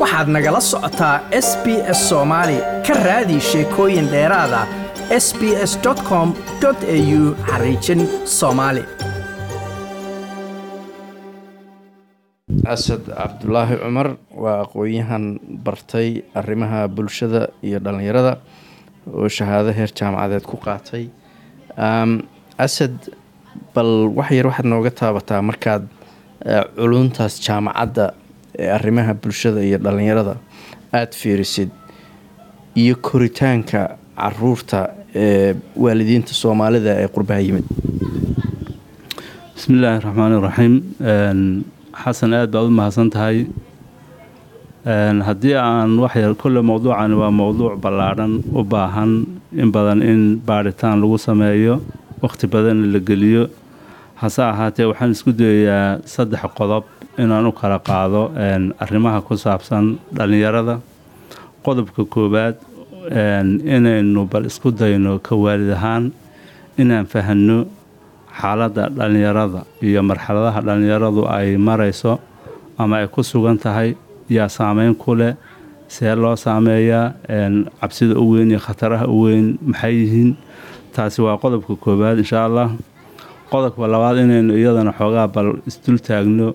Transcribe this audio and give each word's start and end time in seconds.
waxaad 0.00 0.28
nagala 0.34 0.60
socotaa 0.70 1.16
s 1.46 1.48
b 1.64 1.66
s 1.98 2.00
soomaali 2.10 2.58
ka 2.86 2.94
raadi 3.06 3.36
sheekooyin 3.50 4.06
dheeraada 4.14 4.60
s 5.24 5.26
b 5.38 5.40
s 5.70 5.72
com 6.08 6.28
au 6.64 7.20
xariijin 7.50 8.00
soomaali 8.38 8.82
asad 12.74 13.02
cabdulaahi 13.18 13.74
cumar 13.82 14.08
waa 14.42 14.56
aqoon-yahan 14.64 15.24
bartay 15.64 16.08
arrimaha 16.40 16.80
bulshada 16.96 17.42
iyo 17.66 17.78
dhallinyarada 17.84 18.32
oo 19.18 19.28
shahaado 19.36 19.70
heer 19.78 19.90
jaamacadeed 19.98 20.44
ku 20.50 20.56
qaatay. 20.66 21.04
Asad 22.66 22.96
bal 23.74 23.90
wax 24.18 24.30
yar 24.38 24.46
waxaad 24.50 24.66
nooga 24.72 24.90
taabataa 25.00 25.42
markaad 25.50 25.84
culuntaas 26.78 27.34
jaamacadda 27.46 28.04
ee 28.62 28.68
arrimaha 28.78 29.12
bulshada 29.22 29.60
iyo 29.68 29.78
dhallinyarada. 29.84 30.34
Aada 30.92 31.12
fiirisid. 31.20 31.70
Iyo 32.82 32.94
koritaanka 33.08 33.80
carruurta 34.20 34.80
ee 35.14 35.54
waalidiinta 35.84 36.32
soomaalida 36.42 36.92
ee 37.02 37.08
qurbaha 37.14 37.40
yimid. 37.46 37.66
Bismi 39.54 39.74
illaahi 39.76 40.00
raxmaan 40.06 40.32
iraxiim 40.38 40.74
xasan 42.02 42.32
aada 42.38 42.52
baad 42.54 42.66
u 42.70 42.76
mahadsan 42.78 43.08
tahay 43.14 43.38
haddii 45.28 45.54
aan 45.56 45.98
waxyar 46.04 46.34
kolle 46.42 46.60
mowduucani 46.70 47.14
waa 47.22 47.30
mowduuc 47.40 47.74
ballaadhan 47.84 48.32
u 48.58 48.62
baahan 48.64 49.12
in 49.62 49.68
badan 49.74 50.00
in 50.02 50.20
baadhitaan 50.48 50.96
lagu 51.02 51.18
sameeyo 51.18 51.74
wakhti 52.22 52.46
badanna 52.54 52.86
la 52.94 52.98
geliyo. 53.08 53.44
Hase 54.20 54.42
ahaatee 54.52 54.86
waxaan 54.90 55.10
isku 55.16 55.32
dayayaa 55.40 56.00
saddex 56.14 56.42
qodob 56.58 56.84
inaan 57.22 57.46
u 57.46 57.52
kala 57.52 57.78
qaado 57.88 58.22
arrimaha 58.82 59.20
ku 59.26 59.34
saabsan 59.44 59.98
dhallinyarada 60.16 60.74
qodobka 61.64 62.02
koowaad 62.14 62.56
inaynu 63.76 64.24
bal 64.32 64.44
isku 64.50 64.70
dayno 64.70 65.18
ka 65.26 65.34
waalid 65.36 65.70
ahaan 65.76 66.04
inaan 66.78 67.06
fahanno 67.12 67.58
xaaladda 68.40 68.88
dhallinyarada 68.98 69.60
iyo 69.82 70.02
marxaladaha 70.02 70.60
dhallinyaradu 70.66 71.22
ay 71.36 71.56
marayso 71.56 72.18
ama 72.78 72.96
ay 73.00 73.06
ku 73.08 73.22
sugan 73.22 73.58
tahay. 73.58 73.96
Yaa 74.30 74.48
saameyn 74.48 74.94
ku 74.94 75.14
leh 75.18 75.34
see 75.88 76.14
loo 76.14 76.36
saameeyaa 76.36 77.14
cabsida 77.80 78.14
u 78.14 78.24
weyn 78.32 78.50
iyo 78.50 78.60
khataraha 78.66 79.06
u 79.10 79.26
weyn 79.26 79.58
maxay 79.70 79.94
yihiin? 80.00 80.30
Taasi 80.94 81.18
waa 81.22 81.36
qodobka 81.42 81.74
koowaad 81.76 82.18
insha 82.22 82.44
allah. 82.46 82.70
Qodobka 83.50 83.86
labaad 83.90 84.16
inaynu 84.22 84.54
iyadana 84.54 84.92
xoogaa 84.98 85.26
bal 85.34 85.48
isdul 85.66 85.98
taagno 85.98 86.54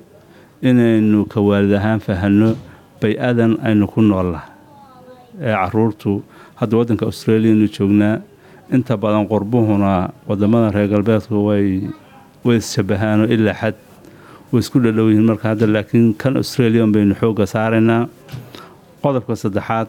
inaynu 0.62 1.26
ka 1.28 1.40
waalid 1.42 1.74
ahaan 1.74 2.00
fahanno 2.00 2.56
bay-adan 3.02 3.58
aynu 3.64 3.88
ku 3.88 4.02
noollahay 4.02 4.50
ee 5.42 5.54
caruurtu. 5.54 6.24
Hadda 6.60 6.74
waddanka 6.80 7.06
australianu 7.06 7.68
joognaa 7.68 8.22
inta 8.72 8.98
badan 8.98 9.28
qurbuhuna 9.28 10.12
waddamada 10.28 10.72
reer 10.76 10.88
galbeedku 10.94 11.36
way 11.46 11.92
isshabahaano 12.58 13.26
ilaa 13.28 13.54
xad 13.62 13.76
way 14.52 14.60
isku 14.64 14.80
dhadhow 14.80 15.08
yihiin 15.12 15.26
marka 15.30 15.46
hadda 15.52 15.68
laakiin 15.68 16.14
kan 16.22 16.38
australian 16.40 16.92
baynu 16.96 17.16
xoogga 17.20 17.46
saaraynaa. 17.54 18.08
Qodobka 19.04 19.36
saddexaad 19.36 19.88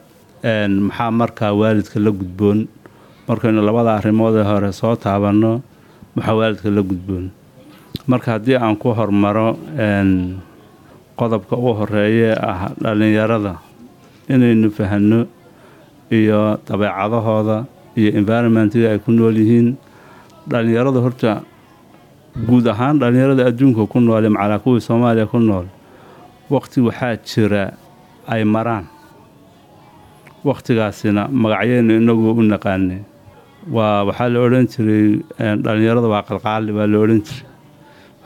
maxaa 0.89 1.11
markaa 1.11 1.53
waalidka 1.61 2.01
la 2.03 2.11
gudboon? 2.11 2.67
Markaynu 3.29 3.63
labada 3.63 3.95
arrimood 3.99 4.35
ee 4.37 4.45
hore 4.51 4.73
soo 4.73 4.95
taabanno 4.97 5.63
maxaa 6.17 6.35
waalidka 6.39 6.69
la 6.71 6.83
gudboon? 6.83 7.31
Marka 8.11 8.33
haddii 8.37 8.57
aan 8.59 8.77
ku 8.77 8.91
hormaro 8.99 9.57
qodobka 11.19 11.57
u 11.57 11.73
horeeye 11.79 12.31
ah 12.51 12.71
dhallinyarada 12.83 13.55
inaynu 14.29 14.69
fahanno 14.71 15.21
iyo 16.19 16.59
dabeecadahooda 16.69 17.65
iyo 17.99 18.11
environmentiga 18.21 18.91
ay 18.93 18.99
ku 19.05 19.11
nool 19.13 19.37
yihiin. 19.37 19.77
Dhallinyarada 20.51 21.01
horta 21.05 21.33
guud 22.49 22.67
ahaan 22.69 22.99
dhallinyarada 23.01 23.43
adduunka 23.51 23.87
ku 23.93 23.99
noole 24.01 24.29
macalaa 24.29 24.59
kuwii 24.65 24.81
soomaaliya 24.89 25.27
ku 25.33 25.39
nool 25.41 25.67
waqti 26.51 26.79
waxaa 26.87 27.17
jira 27.25 27.63
ay 28.29 28.45
maraan. 28.45 28.85
Wakhtigaasina 30.47 31.27
magacyeynu 31.33 31.93
inagu 32.01 32.31
u 32.39 32.43
naqaanay. 32.43 33.01
Waa 33.73 34.05
waxaa 34.07 34.29
la 34.29 34.39
odhan 34.47 34.67
jiray 34.71 35.23
dhallinyarada 35.65 36.07
waa 36.13 36.23
qalqaali 36.29 36.71
baa 36.77 36.87
la 36.87 36.99
odhan 37.03 37.21
jiray 37.27 37.46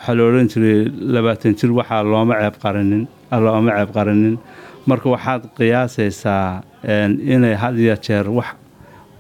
waxaa 0.00 0.15
la 0.16 0.22
odhan 0.28 0.49
jiray 0.53 0.78
labaatan 1.15 1.53
jir 1.59 1.71
waxaa 1.78 2.03
looma 2.03 2.34
ceeb 2.41 2.56
qarinin 2.62 3.03
looma 3.44 3.71
ceeb 3.78 3.91
qarinin. 3.97 4.37
Marka 4.88 5.06
waxaad 5.15 5.43
qiyaasaysaa 5.56 6.62
inay 7.34 7.55
had 7.62 7.77
iyo 7.78 7.94
jeer 8.06 8.27
wax 8.31 8.49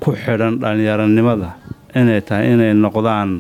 ku 0.00 0.12
xidhan 0.16 0.56
dhallinyaronimada 0.60 1.50
inay 1.94 2.20
tahay 2.28 2.52
inay 2.54 2.72
noqdaan 2.74 3.30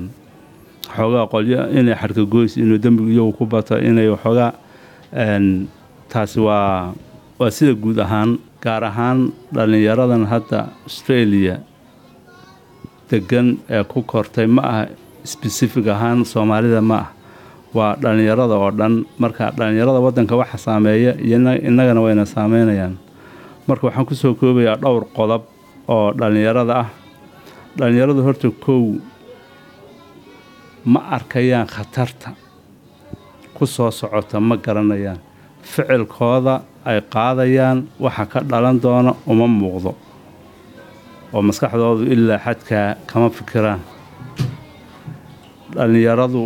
xoogaa 0.96 1.26
qolyo 1.32 1.60
inay 1.78 1.94
xarkagoys 2.00 2.52
inuu 2.60 2.78
dembigu 2.78 3.08
iyagu 3.10 3.32
ku 3.38 3.44
bato 3.46 3.74
inay 3.88 4.08
waxoogaa 4.14 4.52
taasi 6.12 6.38
waa 6.40 6.92
waa 7.40 7.50
sida 7.50 7.72
guud 7.82 7.98
ahaan 8.04 8.38
gaar 8.62 8.84
ahaan 8.84 9.32
dhallinyaradan 9.54 10.24
hadda 10.32 10.68
australia 10.86 11.56
degan 13.10 13.56
ee 13.70 13.82
ku 13.90 14.02
kortay 14.02 14.46
ma 14.46 14.62
aha 14.70 14.82
sbesifig 15.24 15.86
ahaan 15.88 16.24
soomaalida 16.32 16.80
ma 16.90 16.96
ah 17.02 17.08
waa 17.74 17.94
dhallinyarada 18.02 18.54
oo 18.58 18.70
dhan. 18.78 18.94
Marka 19.18 19.50
dhallinyarada 19.56 20.00
waddanka 20.04 20.34
waxa 20.36 20.58
saameeya 20.58 21.12
iyo 21.26 21.36
innagana 21.68 22.00
wayna 22.04 22.24
saameynayaan 22.26 22.94
marka 23.68 23.86
waxaan 23.86 24.06
ku 24.08 24.14
soo 24.14 24.34
koobayaa 24.34 24.76
dhowr 24.82 25.04
qodob 25.16 25.42
oo 25.88 26.12
dhallinyarada 26.18 26.74
ah. 26.82 26.88
Dhallinyaradu 27.78 28.22
horta 28.26 28.50
kow 28.64 28.98
ma 30.84 31.00
arkayaan 31.16 31.66
khatarta 31.68 32.30
ku 33.54 33.66
soo 33.66 33.90
socota 33.90 34.40
ma 34.40 34.56
garanayaan. 34.56 35.18
Ficilkooda 35.62 36.62
ay 36.84 36.98
qaadayaan 37.14 37.78
waxa 38.00 38.24
ka 38.26 38.38
dhalan 38.50 38.80
doona 38.82 39.12
uma 39.26 39.46
muuqdo. 39.46 39.92
Oo 41.32 41.42
maskaxdoodu 41.46 42.02
ilaa 42.10 42.38
xadkaa 42.42 42.96
kama 43.06 43.30
fikiraan. 43.30 43.80
Dhallinyaradu 45.76 46.42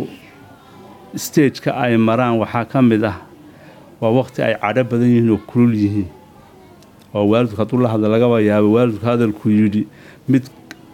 stageka 1.15 1.71
ay 1.83 1.97
maraan 1.97 2.37
waxaa 2.41 2.65
ka 2.71 2.81
mid 2.81 3.03
ah 3.03 3.17
waa 4.01 4.11
waqti 4.19 4.39
ay 4.43 4.53
cadho 4.61 4.83
badan 4.83 5.09
yihiin 5.09 5.29
oo 5.31 5.39
kulul 5.49 5.73
yihiin. 5.73 6.07
Oo 7.15 7.25
waalidku 7.31 7.55
hadduu 7.61 7.79
la 7.83 7.89
hadla 7.93 8.07
lagaba 8.11 8.41
yaabo 8.41 8.69
waalidku 8.75 9.05
hadalku 9.05 9.49
yidhi 9.49 9.87
mid 10.27 10.43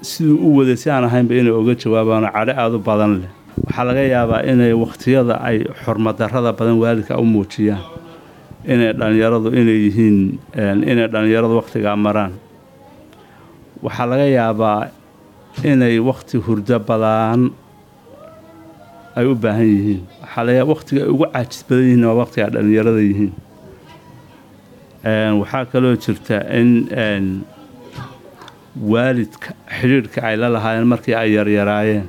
siduu 0.01 0.37
u 0.37 0.57
waday 0.57 0.77
si 0.77 0.89
aan 0.89 1.03
ahaynba 1.09 1.33
inay 1.33 1.51
oga 1.51 1.73
jawaabaano 1.75 2.27
cadho 2.35 2.53
aada 2.53 2.75
u 2.77 2.79
badan 2.79 3.11
leh. 3.21 3.31
Waxaa 3.65 3.83
laga 3.89 4.03
yaabaa 4.13 4.41
inay 4.51 4.73
wakhtiyada 4.73 5.35
ay 5.41 5.57
xormadarrada 5.83 6.51
badan 6.53 6.77
waalidka 6.83 7.17
u 7.17 7.25
muujiyaan 7.25 7.81
inay 8.73 8.93
dhallinyaradu 8.93 9.49
inay 9.59 9.77
yihiin 9.89 10.17
inay 10.91 11.07
dhallinyaradu 11.13 11.53
wakhtigaa 11.61 11.95
maraan. 12.05 12.33
Waxaa 13.81 14.05
laga 14.11 14.25
yaabaa 14.37 14.79
inay 15.65 15.97
wakhti 15.99 16.37
hurdo 16.37 16.77
badaan 16.79 17.49
ay 19.15 19.25
u 19.25 19.35
baahan 19.35 19.67
yihiin. 19.75 20.01
Waxaa 20.21 20.43
ay 20.47 20.61
ugu 21.13 21.25
caajis 21.33 21.61
badan 21.69 21.83
yihiin 21.85 22.03
waa 22.07 22.17
wakhtiga 22.21 22.47
dhallinyarada 22.53 23.01
yihiin. 23.09 23.31
Waxaa 25.41 25.65
kaloo 25.71 25.95
jirta 26.03 26.37
in 26.59 26.69
waalidka 28.91 29.53
xidhiidhka 29.79 30.19
ay 30.23 30.35
la 30.37 30.47
lahaayeen 30.55 30.87
markii 30.87 31.15
ay 31.15 31.33
yaryaraayeen 31.35 32.05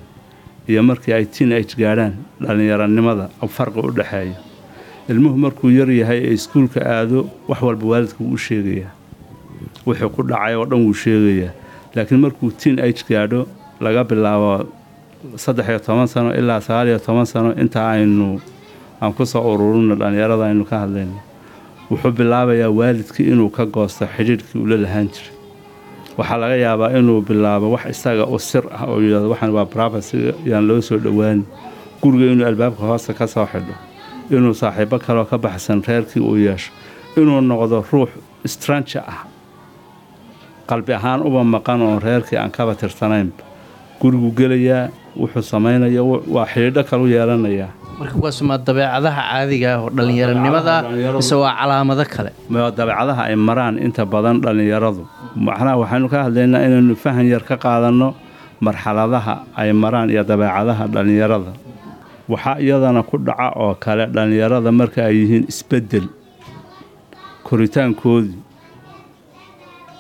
iyo 0.68 0.82
markii 0.82 1.12
ay 1.14 1.24
tiin 1.26 1.52
age 1.52 1.74
gaadhaan 1.78 2.14
dhallinyaronimada 2.40 3.28
farqi 3.56 3.80
u 3.82 3.90
dhexeeya 3.90 4.36
ilmuhu 5.10 5.36
markuu 5.44 5.70
yar 5.70 5.90
yahay 5.90 6.20
ee 6.28 6.34
iskuulka 6.38 6.80
aado 6.86 7.26
wax 7.48 7.60
walba 7.62 7.86
waalidka 7.92 8.20
wuu 8.24 8.34
u 8.38 8.38
sheegayaa. 8.38 8.92
Wuxuu 9.86 10.10
ku 10.14 10.22
dhacay 10.22 10.54
oo 10.54 10.64
dhan 10.70 10.84
wuu 10.86 10.94
sheegayaa. 10.94 11.50
Laakiin 11.94 12.20
markuu 12.20 12.50
tiin 12.50 12.78
age 12.80 13.02
gaadho 13.08 13.46
laga 13.80 14.04
bilaabo 14.04 14.68
saddex 15.36 15.68
iyo 15.68 15.78
toban 15.78 16.06
sano 16.08 16.34
ilaa 16.34 16.60
sagaal 16.60 16.88
iyo 16.88 16.98
toban 16.98 17.26
sano 17.26 17.52
intaa 17.54 17.90
aynu 17.94 18.40
aan 19.00 19.12
ku 19.12 19.26
soo 19.26 19.42
ururino 19.54 19.94
dhallinyarada 19.94 20.44
aynu 20.50 20.64
ka 20.64 20.78
hadlayno 20.82 21.18
wuxuu 21.90 22.10
bilaabayaa 22.12 22.70
waalidkii 22.70 23.26
inuu 23.32 23.50
ka 23.50 23.66
goosto 23.66 24.06
xidhiidhkii 24.16 24.58
ula 24.62 24.76
lahaan 24.76 25.08
jiray. 25.08 25.34
Waxaa 26.18 26.36
laga 26.42 26.56
yaabaa 26.56 26.90
inuu 26.98 27.20
bilaabo 27.22 27.70
wax 27.74 27.84
isaga 27.94 28.26
u 28.26 28.38
sir 28.38 28.64
ah 28.72 28.84
oo 28.90 29.00
yidhahdo 29.00 29.28
waxaan 29.30 29.52
waa 29.56 29.64
bravacyga 29.64 30.32
yaan 30.44 30.66
loo 30.68 30.80
soo 30.80 30.98
dhowaani 30.98 31.44
guriga 32.02 32.32
inuu 32.32 32.46
albaabka 32.46 32.82
hoosta 32.86 33.14
ka 33.14 33.26
soo 33.26 33.46
xidho 33.46 33.74
inuu 34.30 34.54
saaxiibo 34.54 34.98
kaloo 34.98 35.24
ka 35.24 35.38
baxsan 35.38 35.82
reerkii 35.86 36.20
uu 36.22 36.36
yeesho 36.36 36.72
inuu 37.16 37.40
noqdo 37.40 37.84
ruux 37.92 38.10
strange 38.46 38.98
ah. 38.98 39.24
Qalbi 40.66 40.92
ahaan 40.94 41.20
uba 41.22 41.44
maqan 41.44 41.80
oo 41.82 41.98
reerkii 41.98 42.36
aan 42.38 42.50
kaba 42.50 42.74
tirsanaynba 42.74 43.42
gurigu 44.00 44.30
gelayaa 44.36 44.88
wuxuu 45.20 45.42
samaynaya 45.52 46.02
waa 46.34 46.46
xidhiidho 46.52 46.82
kalu 46.90 47.04
yeelanayaa. 47.14 47.70
Marka 47.98 48.14
kuwaasuma 48.18 48.58
dabeecadaha 48.66 49.20
caadiga 49.30 49.68
ah 49.76 49.80
oo 49.84 49.90
dhallinyaronimada 49.96 50.74
mise 51.16 51.34
waa 51.42 51.54
calaamado 51.60 52.04
kale? 52.14 52.30
Dabeecadaha 52.78 53.22
ay 53.30 53.36
maraan 53.36 53.76
inta 53.78 54.02
badan 54.12 54.36
dhallinyaradu. 54.44 55.02
Macnaha 55.46 55.76
waxaynu 55.82 56.06
ka 56.12 56.18
hadlaynaa 56.26 56.64
inaynu 56.66 56.94
fahan 56.96 57.26
yar 57.32 57.44
ka 57.48 57.56
qaadanno 57.64 58.08
marxaladaha 58.66 59.34
ay 59.60 59.70
maraan 59.82 60.08
iyo 60.10 60.22
dabeecadaha 60.24 60.84
dhallinyarada. 60.94 61.52
Waxaa 62.32 62.56
iyadana 62.64 63.02
ku 63.04 63.16
dhaca 63.20 63.52
oo 63.62 63.74
kale 63.84 64.04
dhallinyarada 64.14 64.70
marka 64.72 65.00
ay 65.08 65.14
yihiin 65.20 65.44
isbeddel 65.52 66.06
koritaankoodii 67.46 68.38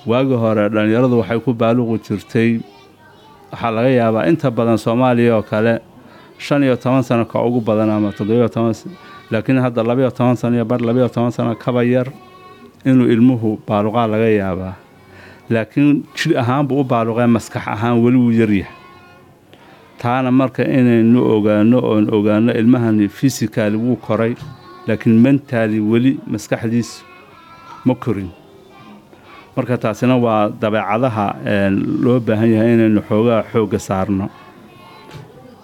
waagi 0.06 0.34
hore 0.42 0.68
dhallinyaradu 0.74 1.18
waxay 1.20 1.38
ku 1.44 1.52
baaluqi 1.54 1.98
jirtay 2.08 2.50
waxaa 3.52 3.70
laga 3.76 3.90
yaabaa 4.00 4.26
inta 4.30 4.50
badan 4.50 4.78
soomaaliya 4.84 5.36
oo 5.36 5.42
kale 5.42 5.74
shan 6.38 6.62
iyo 6.62 6.76
toban 6.76 7.02
sano 7.02 7.24
ka 7.24 7.38
ugu 7.46 7.60
badan 7.60 7.90
ama 7.90 8.12
toddobiyo 8.12 8.48
toban 8.48 8.74
laakiin 9.30 9.58
hadda 9.64 9.82
labayo 9.82 10.10
toban 10.10 10.36
sano 10.36 10.54
iyo 10.56 10.64
bar 10.64 10.80
labayo 10.80 11.08
toban 11.08 11.30
sano 11.30 11.54
kaba 11.54 11.82
yar 11.84 12.08
inuu 12.84 13.06
ilmuhu 13.14 13.60
baaluqaa 13.68 14.06
laga 14.06 14.28
yaabaa. 14.28 14.74
Laakiin 15.50 16.02
jir 16.16 16.38
ahaan 16.38 16.66
buu 16.68 16.80
u 16.80 16.84
baaluqee 16.84 17.26
maskax 17.26 17.64
ahaan 17.68 18.00
weli 18.04 18.16
wuu 18.16 18.32
yaryahay 18.40 18.72
taana 20.02 20.30
marka 20.30 20.62
inaynu 20.64 21.20
ogaano 21.34 21.78
oon 21.90 22.04
ogaano 22.14 22.50
ilmahani 22.60 23.08
fisikaali 23.08 23.76
wuu 23.76 23.96
koray 23.96 24.34
laakiin 24.88 25.16
mentaali 25.24 25.78
weli 25.80 26.12
maskaxdiisu 26.26 27.04
ma 27.86 27.94
korin 27.94 28.30
marka 29.56 29.76
taasina 29.82 30.16
waa 30.24 30.48
dabeecadaha 30.62 31.26
loo 32.04 32.18
baahan 32.26 32.50
yahay 32.54 32.72
inaynu 32.76 33.00
xoogaa 33.08 33.40
xoogga 33.52 33.78
saarno. 33.88 34.26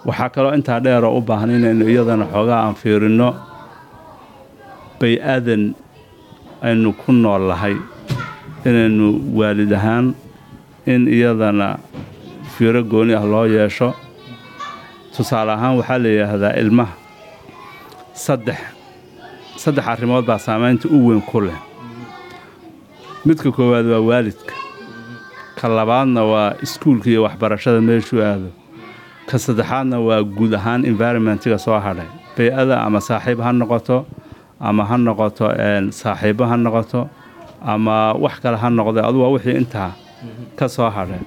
Waxaa 0.07 0.29
kaloo 0.35 0.53
intaa 0.57 0.79
dheeroo 0.85 1.17
u 1.17 1.21
baahan 1.29 1.49
inaynu 1.57 1.83
iyadana 1.91 2.25
xoogaa 2.33 2.59
aan 2.65 2.75
fiirinno 2.81 3.29
bay-adan 4.99 5.63
aynu 6.61 6.89
ku 7.01 7.11
nool 7.11 7.43
lahay. 7.49 7.75
Inaynu 8.65 9.05
waalid 9.37 9.71
ahaan 9.73 10.05
in 10.85 11.07
iyadana 11.07 11.67
fiiro 12.55 12.81
gooni 12.83 13.13
ah 13.15 13.25
loo 13.31 13.45
yeesho. 13.55 13.89
Tusaale 15.15 15.51
ahaan 15.57 15.77
waxaa 15.79 15.97
la 16.03 16.09
yidhaahdaa 16.15 16.53
ilmaha 16.61 16.93
saddex 18.13 18.59
saddex 19.63 19.85
arrimood 19.91 20.25
baa 20.29 20.37
saamaynta 20.45 20.85
u 20.95 20.97
weyn 21.07 21.21
ku 21.29 21.39
leh 21.41 21.57
midka 23.25 23.51
koowaad 23.51 23.85
waa 23.93 23.99
waalidka. 24.09 24.53
Ka 25.59 25.67
labaadna 25.67 26.23
waa 26.23 26.53
iskuulka 26.63 27.09
iyo 27.09 27.23
waxbarashada 27.23 27.81
meeshuu 27.81 28.21
aado. 28.21 28.49
Ka 29.27 29.37
saddexaadna 29.39 29.99
waa 29.99 30.23
guud 30.23 30.53
ahaan 30.53 30.85
environmentiga 30.85 31.57
soo 31.59 31.79
hadhay. 31.79 32.07
Bay-ada 32.37 32.81
ama 32.85 32.99
saaxiib 33.01 33.39
ha 33.41 33.51
noqoto 33.51 34.05
ama 34.59 34.83
ha 34.89 34.97
noqoto 34.97 35.45
saaxiibo 35.91 36.43
ha 36.49 36.55
noqoto 36.57 37.09
ama 37.61 38.13
wax 38.13 38.39
kale 38.39 38.57
ha 38.57 38.69
noqdo 38.69 38.99
adu 39.03 39.19
waa 39.21 39.31
wixii 39.35 39.57
intaa 39.61 39.91
ka 40.55 40.67
soo 40.69 40.89
hadhay. 40.89 41.19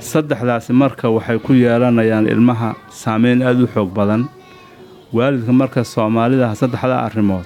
Saddexdaasi 0.00 0.72
marka 0.72 1.10
waxay 1.10 1.38
ku 1.38 1.52
yeelanayaan 1.52 2.26
ilmaha 2.28 2.74
saameyn 2.88 3.42
aada 3.42 3.60
u 3.64 3.68
xoog 3.68 3.92
badan. 3.92 4.22
Waalidka 5.12 5.52
marka 5.52 5.84
soomaalida 5.84 6.54
saddexda 6.56 6.96
arrimood 7.04 7.44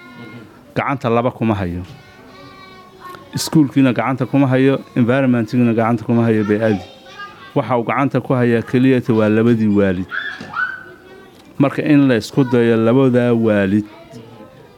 gacanta 0.76 1.10
laba 1.10 1.30
kuma 1.30 1.54
hayo 1.54 1.82
iskuulkiina 3.34 3.92
gacanta 3.92 4.26
kuma 4.26 4.46
hayo 4.46 4.80
environmentigiina 4.96 5.72
gacanta 5.74 6.04
kuma 6.04 6.22
hayo 6.24 6.44
bay-adii 6.44 6.82
waxa 7.54 7.78
uu 7.78 7.82
gacanta 7.84 8.20
ku 8.20 8.32
hayaa 8.34 8.62
keliyata 8.62 9.12
waa 9.14 9.28
labadii 9.28 9.66
waalid. 9.68 10.06
Marka 11.58 11.82
in 11.82 12.08
la 12.08 12.16
isku 12.16 12.44
dayo 12.44 12.76
labadaa 12.76 13.32
waalid 13.34 13.84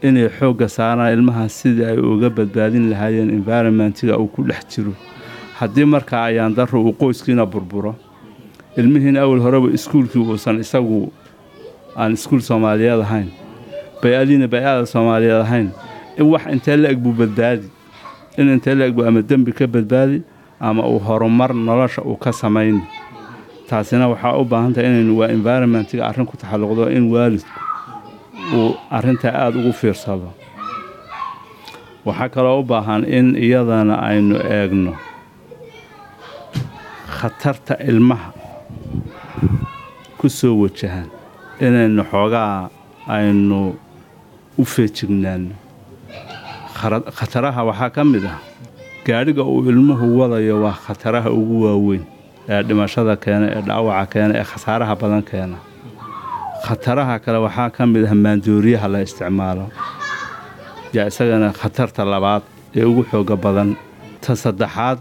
inay 0.02 0.28
xoogga 0.28 0.68
saaraan 0.68 1.12
ilmaha 1.12 1.48
sidii 1.48 1.84
ay 1.84 1.98
uga 1.98 2.30
badbaadin 2.30 2.90
lahaayeen 2.90 3.30
environmentiga 3.30 4.18
uu 4.18 4.26
ku 4.28 4.42
dhex 4.44 4.64
jiro. 4.76 4.92
Haddii 5.58 5.84
markaa 5.84 6.24
ayaan 6.24 6.54
daro 6.54 6.82
uu 6.84 6.92
qoyskiina 6.92 7.46
burburo 7.46 7.94
ilmihiina 8.76 9.20
awal 9.20 9.40
horeba 9.40 9.68
iskuulkii 9.72 10.20
uusan 10.20 10.60
isagu 10.60 11.12
aan 11.96 12.12
iskuul 12.12 12.40
soomaaliyeed 12.40 13.00
ahayn 13.00 13.28
bay-adiina 14.02 14.48
bay-ada 14.48 14.86
soomaaliyeed 14.86 15.40
ahayn 15.40 15.70
wax 16.20 16.44
intee 16.52 16.76
la 16.76 16.88
eg 16.92 16.98
buu 17.00 17.12
badbaadi 17.12 17.68
in 18.38 18.48
intee 18.54 18.74
la 18.74 18.84
eg 18.88 18.94
buu 18.96 19.04
ama 19.08 19.22
dembi 19.22 19.52
ka 19.52 19.66
badbaadi 19.66 20.22
ama 20.60 20.82
uu 20.88 20.98
horumar 21.06 21.50
nolosha 21.54 22.02
uu 22.02 22.16
ka 22.16 22.32
samayni 22.32 22.82
taasina 23.68 24.08
waxaa 24.08 24.36
u 24.40 24.44
baahan 24.44 24.72
tahay 24.74 24.88
inaynu 24.90 25.12
waa 25.18 25.28
environmentiga 25.36 26.06
arrin 26.08 26.26
ku 26.26 26.36
taxalluqdo 26.36 26.84
in 26.96 27.04
waalidku 27.12 27.50
uu 28.56 28.70
arrintaa 28.90 29.32
aada 29.42 29.58
ugu 29.58 29.72
fiirsado. 29.72 30.28
Waxaa 32.06 32.28
kaloo 32.34 32.60
u 32.60 32.62
baahan 32.62 33.02
in 33.18 33.34
iyadana 33.36 33.94
aynu 34.08 34.36
eegno 34.56 34.92
khatarta 37.18 37.74
ilmaha 37.90 38.30
ku 40.18 40.28
soo 40.38 40.54
wajahaan 40.62 41.08
inaynu 41.60 42.02
xoogaa 42.10 42.70
aynu 43.16 43.58
u 44.58 44.64
feejignaano 44.64 45.54
khataraha 46.80 47.64
waxaa 47.68 47.90
ka 47.90 48.04
mid 48.04 48.24
ah. 48.24 48.38
Gaadhiga 49.06 49.42
uu 49.44 49.64
ilmuhu 49.70 50.18
wadayo 50.20 50.62
waa 50.62 50.72
khataraha 50.86 51.30
ugu 51.30 51.62
waaweyn 51.64 52.04
ee 52.48 52.62
dhimashada 52.62 53.16
keena 53.16 53.46
ee 53.56 53.62
dhaawaca 53.68 54.06
keena 54.12 54.32
ee 54.40 54.44
khasaaraha 54.44 54.94
badan 55.00 55.22
keena. 55.22 55.56
Khataraha 56.66 57.18
kale 57.24 57.38
waxaa 57.46 57.70
ka 57.76 57.86
mid 57.86 58.04
ah 58.04 58.14
maandooriyaha 58.14 58.88
la 58.92 59.00
isticmaalo 59.06 59.66
yaa 60.92 61.06
isagana 61.10 61.52
khatarta 61.60 62.04
labaad 62.04 62.42
ee 62.76 62.84
ugu 62.84 63.02
xooga 63.10 63.36
badan. 63.36 63.76
Ta 64.20 64.34
saddexaad 64.36 64.98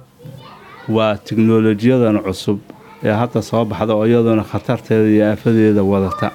waa 0.96 1.18
tiknolojiyadan 1.28 2.18
cusub 2.26 2.60
ee 3.04 3.12
hadda 3.22 3.42
soo 3.42 3.66
baxda 3.66 3.94
oo 4.00 4.06
iyaduna 4.06 4.44
khatarteeda 4.52 5.08
iyo 5.16 5.24
aafadeeda 5.32 5.82
wadata. 5.84 6.32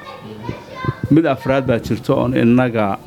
Mid 1.15 1.25
afraad 1.27 1.65
baa 1.71 1.79
jirto 1.87 2.13
oon 2.21 2.33
innaga 2.43 2.99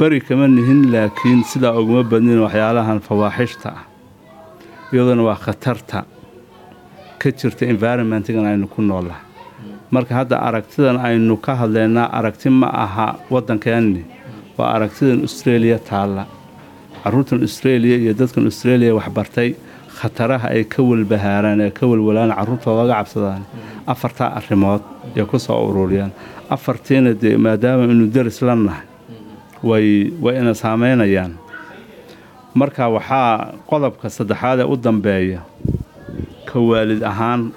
bari 0.00 0.20
kama 0.20 0.46
nihin 0.48 0.80
laakiin 0.92 1.40
sidaa 1.50 1.74
uguma 1.80 2.02
badnin 2.10 2.38
waxyaalahan 2.44 3.00
fawaaxishta 3.08 3.68
ah. 3.78 3.82
Iyaduna 4.92 5.22
waa 5.28 5.36
khatarta. 5.44 5.98
Ka 7.20 7.28
jirta 7.38 7.64
environmentigan 7.72 8.46
aynu 8.50 8.66
ku 8.74 8.80
noolahay 8.82 9.24
marka 9.94 10.12
hadda 10.18 10.36
aragtidan 10.48 10.96
aynu 11.08 11.36
ka 11.44 11.52
hadlaynaa 11.60 12.06
aragti 12.18 12.48
ma 12.60 12.68
aha 12.84 13.06
waddankeenni 13.30 14.02
waa 14.58 14.70
aragtidan 14.76 15.20
australia 15.26 15.78
taalla. 15.78 16.24
Caruurtan 17.02 17.40
australia 17.46 17.96
iyo 18.02 18.12
dadkan 18.20 18.44
australia 18.50 18.94
waxbartay 18.98 19.48
khataraha 20.00 20.48
ay 20.54 20.64
ka 20.64 20.80
walbahaaraan 20.82 21.60
ee 21.66 21.70
ka 21.78 21.84
walwalaan 21.90 22.30
carruurtooda 22.38 22.84
ga 22.90 22.94
cabsadaan 23.00 23.42
afartaa 23.92 24.28
arrimood 24.38 24.82
ee 25.18 25.24
ku 25.30 25.38
soo 25.38 25.60
ururiyaan. 25.68 26.12
Afartiina 26.54 27.12
dee 27.22 27.36
maadaama 27.36 27.84
inu 27.92 28.06
deris 28.14 28.38
la 28.42 28.54
nahay 28.54 28.86
way 29.62 30.10
way 30.20 30.34
ina 30.40 30.54
saameynayaan. 30.54 31.32
Marka 32.54 32.88
waxaa 32.88 33.54
qodobka 33.66 34.10
saddexaad 34.10 34.60
ee 34.60 34.68
u 34.72 34.76
dambeeya 34.76 35.40
ka 36.48 36.58
waalid 36.60 37.02
ahaan 37.02 37.52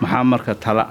maxaa 0.00 0.24
marka 0.24 0.54
tala? 0.54 0.86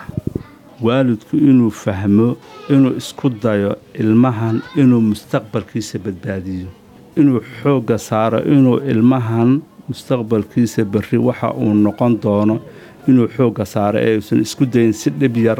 Waalidku 0.82 1.36
inuu 1.38 1.72
fahmo 1.72 2.38
inuu 2.70 2.96
isku 2.98 3.30
dayo 3.30 3.76
ilmahan 3.94 4.62
inuu 4.76 5.02
mustaqbalkiisa 5.02 6.00
badbaadiyo. 6.00 6.68
Inuu 7.16 7.42
xoogga 7.62 7.98
saaro 7.98 8.40
inuu 8.40 8.78
ilmahan 8.92 9.62
mustaqbalkiisa 9.90 10.86
berri 10.86 11.18
waxa 11.18 11.52
uu 11.54 11.74
noqon 11.74 12.20
doono 12.24 12.62
inuu 13.08 13.28
xoogga 13.28 13.66
saaro 13.66 14.00
ee 14.00 14.16
uusan 14.18 14.42
isku 14.42 14.66
dayin 14.66 14.94
si 14.94 15.10
dhib 15.10 15.38
yar 15.38 15.60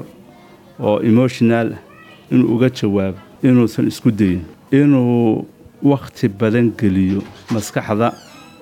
oo 0.80 1.00
emotional 1.02 1.68
ah. 1.74 1.80
Inuu 2.32 2.56
uga 2.56 2.70
jawaabo 2.70 3.29
inuusan 3.44 3.88
isku 3.88 4.12
dayin 4.12 4.44
inuu 4.72 5.46
wakhti 5.84 6.28
badan 6.28 6.72
geliyo 6.80 7.22
maskaxda 7.54 8.12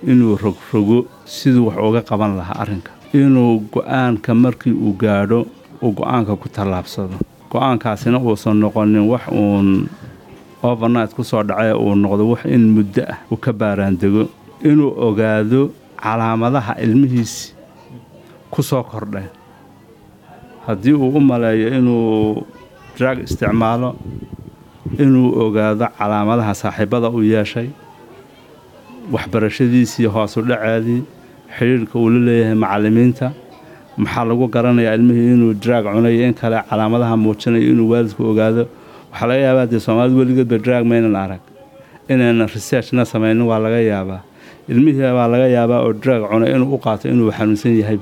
inuu 0.06 0.38
rogrogo 0.38 1.06
siduu 1.26 1.68
wax 1.68 1.78
uga 1.82 2.02
qaban 2.10 2.38
lahaa 2.38 2.62
arrinka 2.62 2.92
inuu 3.14 3.60
go'aanka 3.74 4.32
markii 4.36 4.74
uu 4.74 4.94
gaadho 4.94 5.48
uu 5.82 5.92
go'aanka 5.92 6.36
ku 6.38 6.48
tallaabsado. 6.50 7.18
Go'aankaasina 7.50 8.20
uusan 8.22 8.58
noqonin 8.62 9.08
wax 9.10 9.26
uun 9.32 9.90
overnight 10.64 11.14
ku 11.18 11.24
soo 11.24 11.42
dhacay 11.44 11.74
uu 11.74 11.96
noqdo 11.96 12.24
wax 12.38 12.46
in 12.46 12.70
muddo 12.76 13.02
ah 13.10 13.18
uu 13.32 13.38
ka 13.42 13.52
baaraandego 13.54 14.30
inuu 14.62 14.94
ogaado 14.94 15.72
calaamadaha 15.98 16.78
ilmihiisi 16.84 17.54
ku 18.54 18.62
soo 18.64 18.84
kordhay. 18.86 19.26
Haddii 20.70 20.94
uu 20.94 21.10
u 21.18 21.20
maleeyo 21.22 21.68
inuu 21.78 22.46
drug 22.98 23.18
isticmaalo 23.26 23.96
inuu 25.04 25.30
ogaado 25.46 25.88
calaamadaha 25.98 26.54
saaxiibada 26.62 27.10
uu 27.10 27.24
yeeshay 27.34 27.68
waxbarashadiisii 29.14 30.06
hoosu 30.16 30.42
dhaceedii 30.42 31.02
xidhiirhka 31.58 31.96
uu 32.00 32.10
la 32.10 32.20
leeyahay 32.28 32.56
macallimiinta. 32.56 33.28
Maxaa 33.98 34.26
lagu 34.30 34.48
garanayaa 34.48 34.94
ilmihii 34.96 35.34
inuu 35.34 35.54
drag 35.54 35.84
cunayo 35.86 36.22
in 36.28 36.34
kale 36.34 36.58
calaamadaha 36.70 37.16
muujinayo 37.18 37.64
inuu 37.72 37.90
waalidku 37.92 38.24
ogaado? 38.32 38.64
Waxaa 39.12 39.28
laga 39.28 39.40
yaabaa 39.46 39.66
dee 39.72 39.80
soomaalida 39.80 40.18
weligeedba 40.20 40.58
drag 40.66 40.84
maynan 40.86 41.16
arag. 41.16 41.42
Inaynan 42.10 42.48
researchna 42.56 43.06
samaynin 43.06 43.42
waa 43.50 43.60
laga 43.60 43.80
yaabaa. 43.82 44.22
Ilmihii 44.70 45.02
baa 45.18 45.28
laga 45.28 45.48
yaabaa 45.48 45.80
oo 45.86 45.94
drag 45.94 46.22
cunay 46.30 46.52
inuu 46.56 46.76
u 46.76 46.78
qaato 46.78 47.10
inuu 47.10 47.32
xanuunsan 47.32 47.74
yahay. 47.80 47.98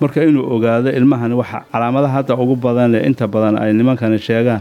Marka 0.00 0.24
inuu 0.24 0.44
ogaado 0.54 0.90
ilmahani 0.90 1.34
waxa 1.34 1.58
calaamadaha 1.72 2.12
hadda 2.16 2.34
ugu 2.36 2.56
badan 2.56 2.94
ee 2.94 3.06
inta 3.08 3.26
badan 3.28 3.58
ay 3.58 3.72
nimankani 3.72 4.18
sheegaan 4.18 4.60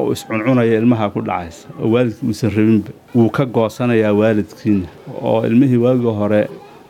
uu 0.00 0.12
iscuncunaya 0.12 0.78
ilmaha 0.78 1.10
ku 1.10 1.20
dhacaysa 1.20 1.68
oo 1.82 1.88
waalidkii 1.94 2.26
uusan 2.28 2.50
rabinba 2.56 2.90
wuu 3.14 3.30
ka 3.30 3.44
goosanayaa 3.46 4.12
waalidkiina 4.12 4.86
oo 5.22 5.46
ilmihii 5.46 5.76
waagii 5.86 6.14
hore 6.20 6.40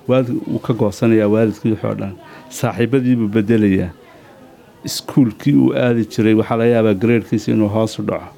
wuu 0.08 0.58
ka 0.66 0.72
goosanayaa 0.74 1.28
waalidkii 1.34 1.70
waxoo 1.74 1.94
dhan 2.00 2.12
saaxiibadiibuu 2.48 3.28
bedelayaa 3.28 3.90
iskuulkii 4.84 5.54
uu 5.54 5.72
aadi 5.84 6.04
jiray 6.12 6.34
waxaa 6.34 6.56
laga 6.56 6.70
yaabaa 6.76 6.94
gradekiisa 6.94 7.52
inuu 7.52 7.68
hoosu 7.68 8.02
dhaco. 8.02 8.28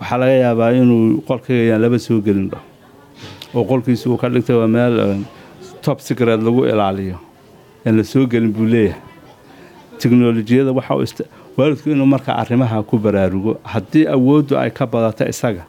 Waxaa 0.00 0.18
laga 0.18 0.32
yaabaa 0.32 0.70
inuu 0.72 1.20
qolkayayaan 1.28 1.80
laba 1.82 1.98
soo 1.98 2.20
gelin 2.20 2.48
dhaho 2.50 2.64
oo 3.54 3.64
qolkiisa 3.64 4.10
uu 4.10 4.16
ka 4.18 4.28
dhigtay 4.28 4.56
waa 4.56 4.66
meel 4.68 5.22
top 5.82 6.00
secret 6.00 6.42
lagu 6.42 6.66
ilaaliyo. 6.66 7.16
Aan 7.86 7.96
la 7.96 8.04
soo 8.04 8.26
gelin 8.26 8.52
buu 8.52 8.66
leeyahay. 8.66 8.98
Teknolojiyada 9.98 10.72
waxa 10.74 10.94
waalidku 11.56 11.90
inuu 11.90 12.06
markaa 12.06 12.36
arrimaha 12.42 12.82
ku 12.82 12.98
baraarugo 12.98 13.52
haddii 13.72 14.06
awooddu 14.16 14.54
ay 14.58 14.70
ka 14.70 14.86
badato 14.86 15.24
isaga 15.28 15.64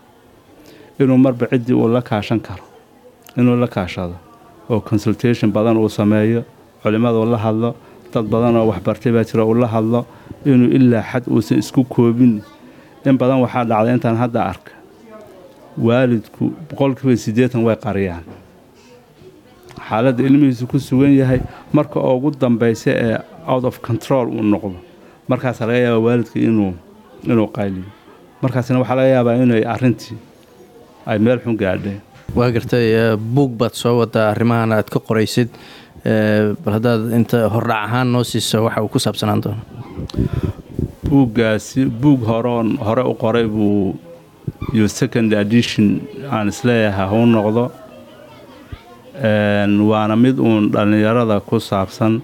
inuu 1.00 1.18
marba 1.18 1.46
ciddii 1.52 1.74
uu 1.76 1.88
la 1.88 2.02
kaashan 2.02 2.40
karo 2.40 2.64
inuu 3.38 3.56
la 3.64 3.68
kaashado 3.68 4.16
oo 4.70 4.80
consultation 4.80 5.52
badan 5.52 5.78
uu 5.78 5.90
sameeyo 5.90 6.44
culimmadu 6.84 7.26
la 7.26 7.38
hadlo 7.38 7.76
dad 8.14 8.26
badan 8.34 8.56
oo 8.56 8.68
waxbartay 8.72 9.12
baa 9.12 9.24
jira 9.24 9.44
uu 9.46 9.54
la 9.64 9.68
hadlo 9.68 10.06
inuu 10.46 10.70
ilaa 10.78 11.04
xad 11.12 11.24
uusan 11.28 11.60
isku 11.60 11.84
koobin. 11.84 12.42
In 13.06 13.18
badan 13.18 13.40
waxaa 13.44 13.64
dhacday 13.66 13.94
intaan 13.94 14.16
hadda 14.22 14.42
arka 14.52 14.72
waalidku 15.78 16.44
boqolkiiba 16.70 17.16
siddeetan 17.24 17.64
way 17.68 17.76
qariyaan. 17.76 18.24
Xaaladda 19.90 20.24
ilmihiisu 20.24 20.68
ku 20.68 20.80
sugan 20.80 21.12
yahay 21.18 21.40
marka 21.74 22.00
ugu 22.00 22.32
dambaysa 22.32 22.92
ee 22.92 23.18
out 23.48 23.64
of 23.66 23.80
control 23.82 24.28
uu 24.30 24.44
noqdo 24.54 24.78
markaasaa 25.32 25.68
laga 25.68 25.80
yaabaa 25.86 26.04
waalidka 26.08 26.38
inuu 26.50 26.72
inuu 27.32 27.48
qayliyo 27.58 27.88
markaasna 28.44 28.80
waxaa 28.82 28.98
laga 29.00 29.10
yaabaa 29.16 29.36
inay 29.44 29.64
arrintii 29.74 30.18
ay 31.10 31.18
meel 31.26 31.40
xun 31.44 31.56
gaadheen 31.62 32.00
waa 32.38 32.50
gartay 32.56 32.86
buug 33.36 33.52
baad 33.60 33.74
soo 33.82 33.96
wadaa 34.02 34.28
arrimahan 34.34 34.72
aad 34.72 34.88
ka 34.94 35.00
qoraysid. 35.08 35.50
Bal 36.64 36.74
haddaad 36.78 37.02
inta 37.18 37.38
hordhac 37.54 37.82
ahaan 37.88 38.08
noo 38.14 38.24
siiso 38.28 38.64
waxa 38.66 38.82
uu 38.84 38.90
ku 38.94 39.00
saabsanaan 39.00 39.42
doono. 39.44 39.62
Buuggaasi 41.10 41.86
buug 42.02 42.26
horoon 42.30 42.76
hore 42.88 43.04
u 43.12 43.14
qoray 43.24 43.46
buu 43.48 43.96
iyo 44.74 44.88
second 44.88 45.32
edition 45.44 45.86
aan 46.32 46.48
is 46.52 46.60
leeyahay 46.68 47.08
hau 47.12 47.24
noqdo. 47.36 47.64
Waana 49.92 50.16
mid 50.18 50.38
uun 50.40 50.72
dhallinyarada 50.74 51.40
ku 51.46 51.60
saabsan 51.60 52.22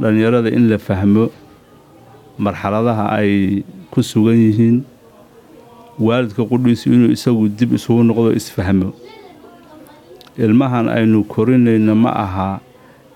dhallinyarada 0.00 0.48
in 0.52 0.68
la 0.70 0.78
fahmo 0.78 1.30
marxaladaha 2.38 3.04
ay 3.18 3.62
ku 3.90 4.00
sugan 4.02 4.36
yihiin 4.38 4.76
waalidka 5.98 6.42
qudhiisu 6.50 6.86
inuu 6.94 7.10
isagu 7.16 7.48
dib 7.58 7.70
isugu 7.74 8.02
noqdo 8.08 8.30
isfahmo. 8.38 8.94
Ilmahan 10.38 10.86
aynu 10.88 11.24
korinayno 11.26 11.94
ma 11.98 12.10
aha 12.24 12.48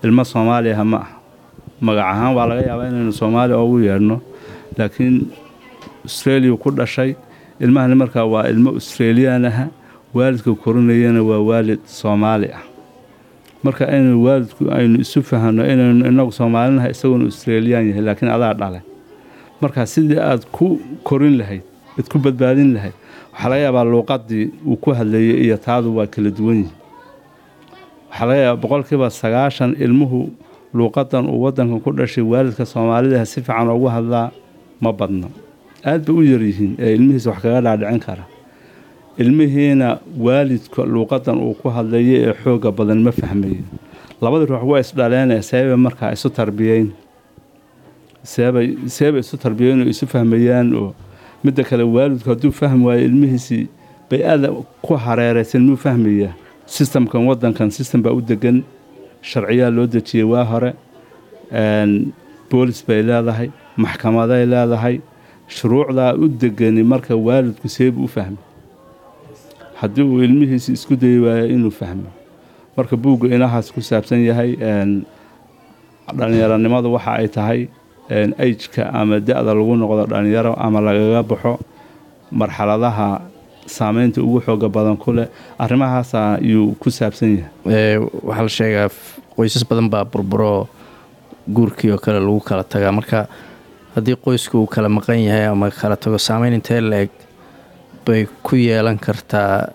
ilmo 0.03 0.23
soomaaliyaha 0.27 0.83
ma 0.83 0.97
aha. 1.03 1.15
Magac 1.83 2.07
ahaan 2.11 2.31
waa 2.35 2.47
laga 2.51 2.61
yaabaa 2.67 2.87
inaynu 2.91 3.13
soomaaliya 3.15 3.57
ugu 3.63 3.77
yeedhno 3.87 4.17
laakiin 4.77 5.15
australia 6.03 6.51
ku 6.59 6.69
dhashay. 6.71 7.15
Ilmahani 7.63 7.95
markaa 7.95 8.25
waa 8.27 8.43
ilmo 8.51 8.75
australiyaan 8.75 9.45
aha 9.47 9.65
waalidka 10.13 10.51
korinayana 10.63 11.23
waa 11.23 11.39
waalid 11.39 11.79
soomaali 11.87 12.51
ah. 12.51 12.63
Marka 13.63 13.87
aynu 13.87 14.19
waalidku 14.25 14.67
aynu 14.67 14.99
isu 14.99 15.23
fahanno 15.23 15.63
inaynu 15.63 16.03
inagu 16.11 16.31
soomaalinaha 16.35 16.91
isaguna 16.91 17.23
australiyaan 17.31 17.87
yahay 17.89 18.03
laakiin 18.03 18.31
adaa 18.35 18.53
dhalay 18.59 18.83
markaa 19.63 19.85
sidii 19.93 20.19
aad 20.29 20.43
ku 20.55 20.65
korin 21.07 21.35
lahayd 21.41 21.63
aad 21.97 22.07
ku 22.11 22.17
badbaadin 22.25 22.69
lahayd 22.75 22.95
waxaa 23.33 23.49
laga 23.49 23.61
yaabaa 23.65 23.85
luuqadii 23.93 24.45
uu 24.69 24.77
ku 24.83 24.89
hadlayay 24.97 25.37
iyo 25.45 25.57
taadu 25.65 25.89
waa 25.97 26.07
kala 26.13 26.29
duwan 26.37 26.57
yihiin 26.57 26.71
waxaa 28.09 28.25
laga 28.29 28.41
yaabaa 28.45 28.61
boqolkiiba 28.63 29.07
sagaashan 29.21 29.71
ilmuhu 29.85 30.19
luuqadan 30.77 31.25
uu 31.33 31.41
wadankan 31.45 31.79
ku 31.85 31.89
dhashay 31.97 32.23
waalidka 32.31 32.65
soomaalidaha 32.65 33.25
si 33.31 33.39
fiican 33.45 33.69
ugu 33.75 33.87
hadlaa 33.95 34.27
ma 34.83 34.91
badno 34.99 35.27
aad 35.89 36.01
bay 36.07 36.15
u 36.15 36.21
yaryihiin 36.33 36.71
ee 36.85 36.91
ilmihiisa 36.97 37.29
wax 37.31 37.39
kaga 37.43 37.59
dhaadhicin 37.65 37.99
kara. 38.05 38.25
Ilmihiina 39.17 39.89
waalidka 40.25 40.81
luuqadan 40.93 41.37
uu 41.45 41.53
ku 41.61 41.67
hadlayo 41.75 42.15
ee 42.29 42.33
xooga 42.43 42.69
badan 42.77 42.99
ma 43.05 43.11
fahmayo 43.11 43.61
labadii 44.21 44.49
ruux 44.51 44.63
waa 44.71 44.79
isdhaleenee 44.85 45.41
seebay 45.49 45.77
markaa 45.85 46.11
isu 46.17 46.29
tarbiyeyn 46.37 46.87
seebay 48.23 48.67
seebay 48.87 49.19
isu 49.25 49.37
tarbiyeyn 49.37 49.81
oo 49.83 49.89
isu 49.93 50.05
fahmayaan 50.07 50.73
oo 50.75 50.89
midda 51.43 51.63
kale 51.63 51.83
waalidku 51.83 52.29
hadduu 52.29 52.51
fahmi 52.51 52.85
waayo 52.87 53.05
ilmihiisii 53.05 53.67
bay 54.09 54.21
aada 54.31 54.49
ku 54.81 54.93
hareeraysan 55.05 55.61
muu 55.67 55.75
fahmayaa 55.85 56.33
sistamkan 56.65 57.21
wadankan 57.27 57.69
sistem 57.71 58.01
baa 58.03 58.11
u 58.15 58.21
degan 58.21 58.63
sharciyaa 59.21 59.69
loo 59.75 59.87
dejiyey 59.87 60.23
waa 60.31 60.43
hore 60.51 60.71
boolis 62.51 62.79
bay 62.87 63.01
leedahay 63.03 63.49
maxkamaday 63.77 64.45
leedahay 64.45 64.95
shuruucdaa 65.47 66.13
u 66.15 66.27
degani 66.41 66.83
marka 66.83 67.15
waalidku 67.15 67.67
seebuu 67.69 68.05
u 68.07 68.07
fahmay 68.07 68.43
haddii 69.79 70.03
uu 70.03 70.21
ilmihiisi 70.23 70.71
isku 70.73 70.95
dayi 70.95 71.19
waayo 71.19 71.47
inuu 71.47 71.71
fahmo. 71.71 72.07
Marka 72.77 72.95
buugga 72.97 73.27
inahaas 73.35 73.67
ku 73.73 73.81
saabsan 73.81 74.23
yahay 74.25 74.51
dhallinyaronimadu 76.17 76.93
waxa 76.93 77.11
ay 77.19 77.27
tahay 77.27 77.59
ajka 78.09 78.89
ama 78.93 79.19
da-da 79.19 79.53
lagu 79.53 79.75
noqdo 79.75 80.05
dhallinyaro 80.11 80.53
ama 80.57 80.79
lagaga 80.81 81.23
baxo 81.23 81.53
marxaladaha 82.31 83.21
saameynta 83.65 84.21
ugu 84.21 84.39
xooga 84.45 84.67
badan 84.69 84.97
ku 84.97 85.11
leh 85.13 85.27
arrimahaasa 85.59 86.35
ayuu 86.41 86.75
ku 86.79 86.89
saabsan 86.91 87.37
yahay. 87.37 87.97
Waxaa 88.27 88.43
la 88.43 88.49
sheegaa 88.49 88.89
qoysas 89.35 89.63
badan 89.69 89.89
baa 89.89 90.03
burburo 90.05 90.67
guurkii 91.47 91.91
oo 91.91 91.97
kale 91.97 92.19
lagu 92.19 92.39
kala 92.39 92.63
tagaa. 92.63 92.91
Marka 92.91 93.27
haddii 93.95 94.15
qoysku 94.25 94.57
uu 94.59 94.67
kala 94.67 94.89
maqan 94.89 95.19
yahay 95.23 95.45
ama 95.47 95.69
kala 95.71 95.95
tago 95.95 96.17
saameyn 96.17 96.53
intee 96.53 96.81
la-eg 96.81 97.09
bay 98.05 98.27
ku 98.43 98.55
yeelan 98.55 98.99
kartaa 98.99 99.69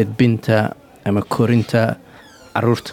edbinta 0.00 0.70
ama 1.04 1.22
korinta 1.22 1.96
carruurta 2.54 2.92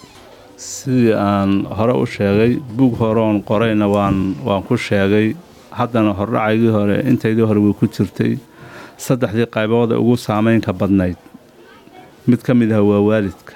sidii 0.58 1.14
aan 1.14 1.66
hore 1.78 1.94
u 2.02 2.06
sheegay 2.06 2.58
buug 2.78 2.96
horoon 3.00 3.42
qorayna 3.50 3.88
waan 3.96 4.36
waan 4.46 4.64
ku 4.64 4.78
sheegay. 4.78 5.36
Haddana 5.78 6.14
hordhacaygii 6.18 6.72
hore 6.78 6.98
intaydii 7.10 7.46
hore 7.50 7.60
way 7.66 7.74
ku 7.80 7.86
jirtay. 7.88 8.38
Saddexdii 8.98 9.46
qaybood 9.56 9.92
ee 9.92 10.00
ugu 10.02 10.16
saameynka 10.18 10.74
badnayd. 10.74 11.18
Mid 12.28 12.42
ka 12.42 12.54
mid 12.54 12.72
ah 12.72 12.82
waa 12.90 13.00
waalidka. 13.10 13.54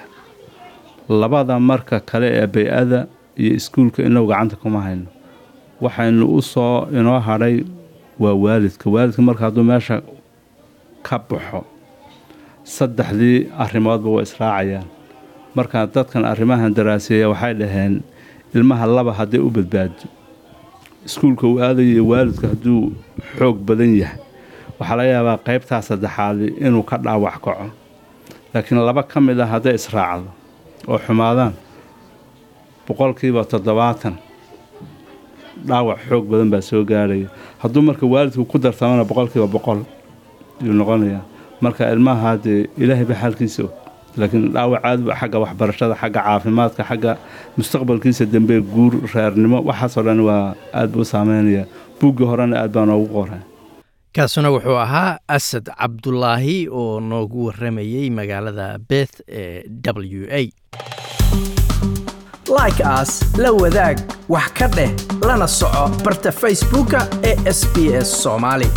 Labada 1.08 1.58
marka 1.58 2.00
kale 2.00 2.28
ee 2.40 2.46
bay-ada 2.46 3.06
iyo 3.36 3.54
iskuulka 3.58 4.02
inagu 4.02 4.26
gacanta 4.30 4.56
kuma 4.56 4.80
hayno. 4.86 5.06
Waxaynu 5.80 6.26
u 6.38 6.42
soo 6.42 6.86
inoo 6.98 7.18
hadhay 7.20 7.64
waa 8.18 8.34
waalidka. 8.44 8.90
Waalidka 8.90 9.22
marka 9.22 9.44
hadduu 9.50 9.64
meesha 9.64 10.00
ka 11.02 11.18
baxo 11.18 11.64
saddexdii 12.64 13.50
arrimoodba 13.58 14.08
waa 14.14 14.22
israacayaan 14.22 14.86
marka 15.56 15.86
dadkan 15.94 16.24
arrimahan 16.24 16.72
daraaseeya 16.76 17.28
waxay 17.32 17.54
dhaheen 17.60 17.94
ilmaha 18.54 18.86
laba 18.96 19.12
hadday 19.18 19.40
u 19.40 19.50
badbaado 19.56 20.06
iskuulka 21.06 21.44
uu 21.46 21.58
aadayo 21.66 22.02
waalidka 22.10 22.46
hadduu 22.52 22.92
xoog 23.38 23.56
badan 23.68 23.92
yahay 24.02 24.20
waxaa 24.78 24.96
laga 24.98 25.10
yaabaa 25.16 25.38
qaybtaa 25.46 25.82
saddexaadi 25.88 26.46
inuu 26.66 26.82
ka 26.90 26.96
dhaawac 27.04 27.36
kaco. 27.44 27.66
Laakiin 28.54 28.78
laba 28.88 29.02
ka 29.02 29.18
mid 29.20 29.38
ah 29.40 29.48
hadday 29.52 29.74
israacdo 29.80 30.28
oo 30.88 30.98
xumaadaan 31.06 31.54
boqolkiiba 32.86 33.44
toddobaatan 33.52 34.14
dhaawac 35.68 35.98
xoog 36.08 36.24
badan 36.30 36.48
baa 36.52 36.60
soo 36.68 36.82
gaarhaya 36.90 37.28
hadduu 37.62 37.82
marka 37.88 38.04
waalidku 38.06 38.44
ku 38.50 38.56
darsamana 38.58 39.04
boqolkiiba 39.10 39.46
boqol 39.54 39.80
yuu 40.64 40.74
noqonayaa. 40.80 41.22
Marka 41.62 41.82
ilmaha 41.94 42.30
dee 42.44 42.66
ilaahayba 42.82 43.14
xaalkiisa 43.22 43.62
og 43.66 43.72
laakiin 44.16 44.44
dhaawac 44.54 44.82
aad 44.90 45.00
xagga 45.20 45.38
waxbarashada 45.44 45.94
xagga 46.02 46.20
caafimaadka 46.26 46.82
xagga 46.90 47.12
mustaqbalkiisa 47.58 48.24
dambe 48.34 48.56
guur 48.74 48.92
reernimo 49.14 49.58
waxaasoo 49.68 50.02
dhan 50.08 50.20
waa 50.28 50.54
aad 50.78 50.90
buu 50.92 51.00
u 51.06 51.10
saameynayaa. 51.14 51.66
Buuggii 52.00 52.26
horena 52.30 52.56
aad 52.62 52.72
baa 52.74 52.84
noogu 52.90 53.06
qoray 53.16 53.40
kaasuna 54.16 54.48
wuxuu 54.54 54.76
ahaa 54.86 55.18
asad 55.36 55.66
cabdulaahi 55.80 56.56
oo 56.80 57.00
noogu 57.00 57.46
waramayey 57.46 58.10
magaalada 58.10 58.66
beth 58.90 59.14
ee 59.28 59.62
w 60.20 60.26
a. 60.40 60.42
Like 62.58 62.82
aas 62.84 63.12
la 63.42 63.50
wadaag 63.52 63.96
wax 64.28 64.48
ka 64.58 64.66
dheh 64.76 64.90
lana 65.28 65.46
soco 65.48 65.84
barta 66.04 66.30
facebooka 66.42 67.00
ee 67.28 67.36
sb 67.58 67.76
s 68.02 68.10
soomaali 68.22 68.68